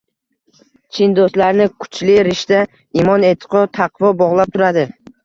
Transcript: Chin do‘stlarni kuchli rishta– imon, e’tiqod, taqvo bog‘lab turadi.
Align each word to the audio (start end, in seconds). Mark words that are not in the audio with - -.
Chin 0.97 1.11
do‘stlarni 1.19 1.67
kuchli 1.83 2.15
rishta– 2.29 2.63
imon, 3.03 3.27
e’tiqod, 3.29 3.71
taqvo 3.81 4.13
bog‘lab 4.23 4.57
turadi. 4.57 4.87